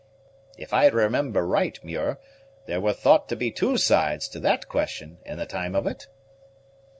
[0.57, 2.19] "If I remember right, Muir,
[2.65, 6.07] there were thought to be two sides to that question, in the time of it?"